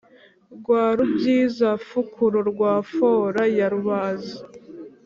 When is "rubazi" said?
3.73-4.35